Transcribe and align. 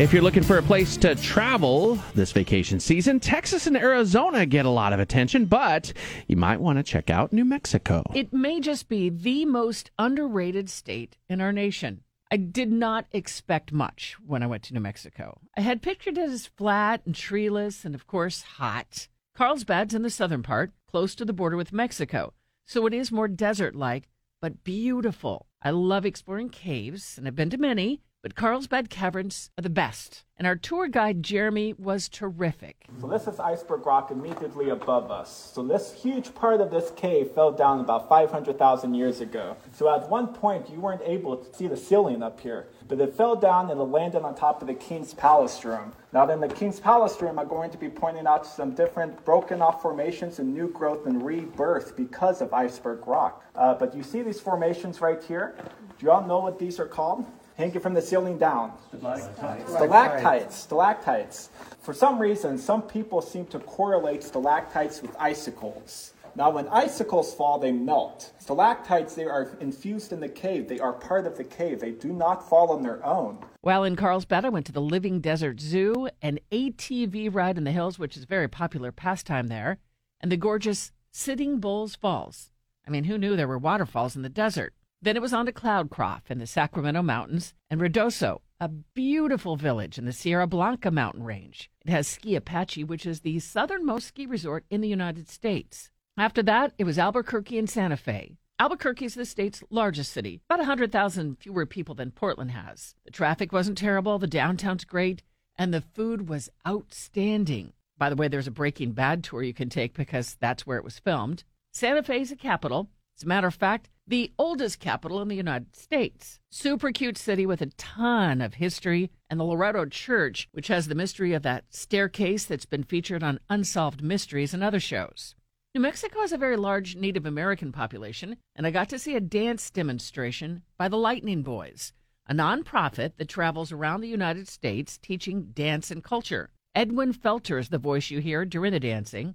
If 0.00 0.14
you're 0.14 0.22
looking 0.22 0.42
for 0.42 0.56
a 0.56 0.62
place 0.62 0.96
to 0.96 1.14
travel 1.14 1.96
this 2.14 2.32
vacation 2.32 2.80
season, 2.80 3.20
Texas 3.20 3.66
and 3.66 3.76
Arizona 3.76 4.46
get 4.46 4.64
a 4.64 4.70
lot 4.70 4.94
of 4.94 4.98
attention, 4.98 5.44
but 5.44 5.92
you 6.26 6.38
might 6.38 6.58
want 6.58 6.78
to 6.78 6.82
check 6.82 7.10
out 7.10 7.34
New 7.34 7.44
Mexico. 7.44 8.02
It 8.14 8.32
may 8.32 8.60
just 8.60 8.88
be 8.88 9.10
the 9.10 9.44
most 9.44 9.90
underrated 9.98 10.70
state 10.70 11.18
in 11.28 11.42
our 11.42 11.52
nation. 11.52 12.00
I 12.30 12.38
did 12.38 12.72
not 12.72 13.08
expect 13.12 13.74
much 13.74 14.16
when 14.26 14.42
I 14.42 14.46
went 14.46 14.62
to 14.64 14.74
New 14.74 14.80
Mexico. 14.80 15.38
I 15.54 15.60
had 15.60 15.82
pictured 15.82 16.16
it 16.16 16.30
as 16.30 16.46
flat 16.46 17.02
and 17.04 17.14
treeless 17.14 17.84
and, 17.84 17.94
of 17.94 18.06
course, 18.06 18.40
hot. 18.40 19.06
Carlsbad's 19.36 19.92
in 19.92 20.00
the 20.00 20.08
southern 20.08 20.42
part, 20.42 20.72
close 20.90 21.14
to 21.16 21.26
the 21.26 21.34
border 21.34 21.58
with 21.58 21.74
Mexico, 21.74 22.32
so 22.64 22.86
it 22.86 22.94
is 22.94 23.12
more 23.12 23.28
desert 23.28 23.76
like, 23.76 24.08
but 24.40 24.64
beautiful. 24.64 25.44
I 25.60 25.72
love 25.72 26.06
exploring 26.06 26.48
caves, 26.48 27.18
and 27.18 27.26
I've 27.26 27.36
been 27.36 27.50
to 27.50 27.58
many 27.58 28.00
but 28.22 28.34
Carlsbad 28.34 28.90
Caverns 28.90 29.50
are 29.58 29.62
the 29.62 29.70
best. 29.70 30.24
And 30.36 30.46
our 30.46 30.56
tour 30.56 30.88
guide, 30.88 31.22
Jeremy, 31.22 31.74
was 31.74 32.08
terrific. 32.08 32.86
So, 33.00 33.06
this 33.06 33.26
is 33.26 33.38
iceberg 33.38 33.84
rock 33.84 34.10
immediately 34.10 34.70
above 34.70 35.10
us. 35.10 35.52
So, 35.54 35.62
this 35.62 35.92
huge 35.92 36.34
part 36.34 36.60
of 36.60 36.70
this 36.70 36.90
cave 36.96 37.30
fell 37.32 37.52
down 37.52 37.80
about 37.80 38.08
500,000 38.08 38.94
years 38.94 39.20
ago. 39.20 39.56
So, 39.74 39.94
at 39.94 40.08
one 40.08 40.28
point, 40.28 40.70
you 40.70 40.80
weren't 40.80 41.02
able 41.04 41.36
to 41.36 41.54
see 41.54 41.66
the 41.66 41.76
ceiling 41.76 42.22
up 42.22 42.40
here, 42.40 42.68
but 42.88 43.00
it 43.00 43.14
fell 43.14 43.36
down 43.36 43.70
and 43.70 43.78
it 43.78 43.84
landed 43.84 44.22
on 44.22 44.34
top 44.34 44.62
of 44.62 44.68
the 44.68 44.74
King's 44.74 45.12
Palace 45.12 45.62
room. 45.64 45.92
Now, 46.12 46.28
in 46.30 46.40
the 46.40 46.48
King's 46.48 46.80
Palace 46.80 47.20
room, 47.20 47.38
I'm 47.38 47.48
going 47.48 47.70
to 47.70 47.78
be 47.78 47.88
pointing 47.88 48.26
out 48.26 48.46
some 48.46 48.74
different 48.74 49.22
broken 49.24 49.60
off 49.60 49.82
formations 49.82 50.38
and 50.38 50.54
new 50.54 50.68
growth 50.68 51.06
and 51.06 51.22
rebirth 51.24 51.96
because 51.96 52.40
of 52.40 52.52
iceberg 52.52 53.06
rock. 53.06 53.44
Uh, 53.54 53.74
but 53.74 53.94
you 53.94 54.02
see 54.02 54.22
these 54.22 54.40
formations 54.40 55.00
right 55.00 55.22
here? 55.22 55.54
Do 55.98 56.06
you 56.06 56.12
all 56.12 56.26
know 56.26 56.38
what 56.38 56.58
these 56.58 56.80
are 56.80 56.86
called? 56.86 57.26
Hanging 57.60 57.80
from 57.80 57.94
the 57.94 58.02
ceiling 58.02 58.38
down. 58.38 58.72
Stalactites. 58.96 59.70
Stalactites. 59.70 60.56
Stalactites. 60.56 61.50
For 61.80 61.94
some 61.94 62.18
reason, 62.18 62.58
some 62.58 62.82
people 62.82 63.20
seem 63.20 63.46
to 63.46 63.58
correlate 63.60 64.22
stalactites 64.22 65.02
with 65.02 65.14
icicles. 65.18 66.14
Now, 66.36 66.50
when 66.50 66.68
icicles 66.68 67.34
fall, 67.34 67.58
they 67.58 67.72
melt. 67.72 68.32
Stalactites, 68.38 69.14
they 69.14 69.24
are 69.24 69.56
infused 69.60 70.12
in 70.12 70.20
the 70.20 70.28
cave. 70.28 70.68
They 70.68 70.78
are 70.78 70.92
part 70.92 71.26
of 71.26 71.36
the 71.36 71.44
cave. 71.44 71.80
They 71.80 71.90
do 71.90 72.12
not 72.12 72.48
fall 72.48 72.70
on 72.70 72.82
their 72.82 73.04
own. 73.04 73.38
While 73.60 73.84
in 73.84 73.96
Carlsbad, 73.96 74.44
I 74.44 74.48
went 74.48 74.66
to 74.66 74.72
the 74.72 74.80
Living 74.80 75.20
Desert 75.20 75.60
Zoo, 75.60 76.08
an 76.22 76.38
ATV 76.50 77.34
ride 77.34 77.58
in 77.58 77.64
the 77.64 77.72
hills, 77.72 77.98
which 77.98 78.16
is 78.16 78.22
a 78.22 78.26
very 78.26 78.48
popular 78.48 78.92
pastime 78.92 79.48
there, 79.48 79.78
and 80.20 80.30
the 80.30 80.36
gorgeous 80.36 80.92
Sitting 81.10 81.58
Bulls 81.58 81.96
Falls. 81.96 82.52
I 82.86 82.90
mean, 82.90 83.04
who 83.04 83.18
knew 83.18 83.36
there 83.36 83.48
were 83.48 83.58
waterfalls 83.58 84.16
in 84.16 84.22
the 84.22 84.28
desert? 84.28 84.72
Then 85.02 85.16
it 85.16 85.22
was 85.22 85.32
on 85.32 85.46
to 85.46 85.52
Cloudcroft 85.52 86.30
in 86.30 86.38
the 86.38 86.46
Sacramento 86.46 87.02
Mountains 87.02 87.54
and 87.70 87.80
Ruidoso, 87.80 88.42
a 88.60 88.68
beautiful 88.68 89.56
village 89.56 89.96
in 89.96 90.04
the 90.04 90.12
Sierra 90.12 90.46
Blanca 90.46 90.90
mountain 90.90 91.22
range. 91.22 91.70
It 91.86 91.90
has 91.90 92.06
Ski 92.06 92.36
Apache, 92.36 92.84
which 92.84 93.06
is 93.06 93.20
the 93.20 93.38
southernmost 93.38 94.08
ski 94.08 94.26
resort 94.26 94.66
in 94.68 94.82
the 94.82 94.88
United 94.88 95.30
States. 95.30 95.90
After 96.18 96.42
that, 96.42 96.74
it 96.76 96.84
was 96.84 96.98
Albuquerque 96.98 97.58
and 97.58 97.70
Santa 97.70 97.96
Fe. 97.96 98.36
Albuquerque 98.58 99.06
is 99.06 99.14
the 99.14 99.24
state's 99.24 99.62
largest 99.70 100.12
city, 100.12 100.42
about 100.50 100.58
100,000 100.58 101.38
fewer 101.38 101.64
people 101.64 101.94
than 101.94 102.10
Portland 102.10 102.50
has. 102.50 102.94
The 103.06 103.10
traffic 103.10 103.52
wasn't 103.52 103.78
terrible, 103.78 104.18
the 104.18 104.26
downtown's 104.26 104.84
great, 104.84 105.22
and 105.56 105.72
the 105.72 105.80
food 105.80 106.28
was 106.28 106.50
outstanding. 106.68 107.72
By 107.96 108.10
the 108.10 108.16
way, 108.16 108.28
there's 108.28 108.46
a 108.46 108.50
Breaking 108.50 108.92
Bad 108.92 109.24
tour 109.24 109.42
you 109.42 109.54
can 109.54 109.70
take 109.70 109.94
because 109.94 110.36
that's 110.40 110.66
where 110.66 110.76
it 110.76 110.84
was 110.84 110.98
filmed. 110.98 111.44
Santa 111.72 112.02
Fe 112.02 112.20
is 112.20 112.28
the 112.28 112.36
capital. 112.36 112.90
As 113.20 113.24
a 113.24 113.28
matter 113.28 113.48
of 113.48 113.54
fact, 113.54 113.90
the 114.06 114.32
oldest 114.38 114.80
capital 114.80 115.20
in 115.20 115.28
the 115.28 115.36
United 115.36 115.76
States. 115.76 116.40
Super 116.50 116.90
cute 116.90 117.18
city 117.18 117.44
with 117.44 117.60
a 117.60 117.66
ton 117.76 118.40
of 118.40 118.54
history, 118.54 119.10
and 119.28 119.38
the 119.38 119.44
Loretto 119.44 119.84
Church, 119.84 120.48
which 120.52 120.68
has 120.68 120.88
the 120.88 120.94
mystery 120.94 121.34
of 121.34 121.42
that 121.42 121.66
staircase 121.68 122.46
that's 122.46 122.64
been 122.64 122.82
featured 122.82 123.22
on 123.22 123.38
Unsolved 123.50 124.02
Mysteries 124.02 124.54
and 124.54 124.64
other 124.64 124.80
shows. 124.80 125.34
New 125.74 125.82
Mexico 125.82 126.20
has 126.20 126.32
a 126.32 126.38
very 126.38 126.56
large 126.56 126.96
Native 126.96 127.26
American 127.26 127.72
population, 127.72 128.38
and 128.56 128.66
I 128.66 128.70
got 128.70 128.88
to 128.88 128.98
see 128.98 129.16
a 129.16 129.20
dance 129.20 129.70
demonstration 129.70 130.62
by 130.78 130.88
the 130.88 130.96
Lightning 130.96 131.42
Boys, 131.42 131.92
a 132.26 132.32
nonprofit 132.32 133.18
that 133.18 133.28
travels 133.28 133.70
around 133.70 134.00
the 134.00 134.08
United 134.08 134.48
States 134.48 134.96
teaching 134.96 135.50
dance 135.52 135.90
and 135.90 136.02
culture. 136.02 136.48
Edwin 136.74 137.12
Felter 137.12 137.60
is 137.60 137.68
the 137.68 137.76
voice 137.76 138.10
you 138.10 138.20
hear 138.20 138.46
during 138.46 138.72
the 138.72 138.80
dancing. 138.80 139.34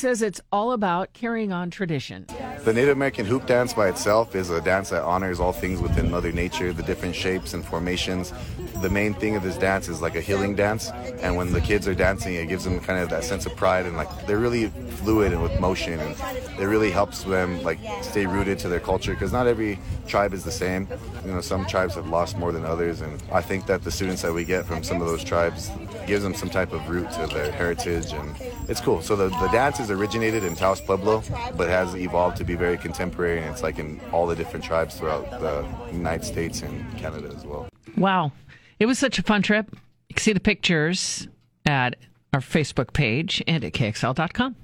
Says 0.00 0.22
it's 0.22 0.40
all 0.50 0.72
about 0.72 1.12
carrying 1.12 1.52
on 1.52 1.70
tradition. 1.70 2.26
The 2.64 2.72
Native 2.72 2.96
American 2.96 3.26
hoop 3.26 3.46
dance 3.46 3.74
by 3.74 3.88
itself 3.88 4.34
is 4.34 4.48
a 4.48 4.60
dance 4.62 4.88
that 4.90 5.02
honors 5.02 5.40
all 5.40 5.52
things 5.52 5.80
within 5.80 6.10
Mother 6.10 6.32
Nature, 6.32 6.72
the 6.72 6.82
different 6.82 7.14
shapes 7.14 7.52
and 7.52 7.62
formations. 7.62 8.32
The 8.80 8.88
main 8.88 9.12
thing 9.12 9.36
of 9.36 9.42
this 9.42 9.56
dance 9.58 9.88
is 9.88 10.00
like 10.00 10.16
a 10.16 10.20
healing 10.22 10.54
dance, 10.54 10.90
and 11.20 11.36
when 11.36 11.52
the 11.52 11.60
kids 11.60 11.86
are 11.86 11.94
dancing, 11.94 12.34
it 12.34 12.48
gives 12.48 12.64
them 12.64 12.80
kind 12.80 12.98
of 12.98 13.10
that 13.10 13.24
sense 13.24 13.44
of 13.44 13.54
pride 13.54 13.84
and 13.84 13.96
like 13.96 14.26
they're 14.26 14.38
really 14.38 14.68
fluid 15.02 15.32
and 15.32 15.42
with 15.42 15.60
motion, 15.60 16.00
and 16.00 16.16
it 16.58 16.64
really 16.64 16.90
helps 16.90 17.24
them 17.24 17.62
like 17.62 17.78
stay 18.02 18.24
rooted 18.24 18.58
to 18.60 18.68
their 18.68 18.80
culture 18.80 19.12
because 19.12 19.32
not 19.32 19.46
every 19.46 19.78
tribe 20.06 20.32
is 20.32 20.44
the 20.44 20.50
same. 20.50 20.88
You 21.24 21.32
know, 21.32 21.40
some 21.40 21.66
tribes 21.66 21.94
have 21.94 22.08
lost 22.08 22.38
more 22.38 22.52
than 22.52 22.64
others, 22.64 23.02
and 23.02 23.22
I 23.30 23.42
think 23.42 23.66
that 23.66 23.84
the 23.84 23.90
students 23.90 24.22
that 24.22 24.32
we 24.32 24.44
get 24.44 24.64
from 24.64 24.82
some 24.82 25.02
of 25.02 25.08
those 25.08 25.22
tribes 25.22 25.70
gives 26.06 26.22
them 26.22 26.34
some 26.34 26.48
type 26.48 26.72
of 26.72 26.88
root 26.88 27.10
to 27.12 27.26
their 27.26 27.52
heritage, 27.52 28.12
and 28.12 28.34
it's 28.68 28.80
cool. 28.80 29.02
So 29.02 29.14
the, 29.14 29.28
the 29.28 29.48
dance 29.48 29.78
is 29.78 29.90
originated 29.90 30.42
in 30.42 30.56
Taos 30.56 30.80
Pueblo, 30.80 31.22
but 31.56 31.68
has 31.68 31.94
evolved 31.94 32.38
to 32.38 32.44
be 32.44 32.54
very 32.54 32.78
contemporary, 32.78 33.40
and 33.40 33.50
it's 33.50 33.62
like 33.62 33.78
in 33.78 34.00
all 34.10 34.26
the 34.26 34.36
different 34.36 34.64
tribes 34.64 34.96
throughout 34.96 35.30
the 35.40 35.66
United 35.92 36.24
States 36.24 36.62
and 36.62 36.96
Canada 36.96 37.30
as 37.36 37.44
well. 37.44 37.68
Wow. 37.96 38.32
It 38.80 38.86
was 38.86 38.98
such 38.98 39.18
a 39.18 39.22
fun 39.22 39.42
trip. 39.42 39.68
You 40.08 40.14
can 40.14 40.22
see 40.22 40.32
the 40.32 40.40
pictures 40.40 41.28
at 41.66 41.96
our 42.32 42.40
Facebook 42.40 42.92
page 42.94 43.42
and 43.46 43.62
at 43.62 43.72
KXL.com. 43.72 44.56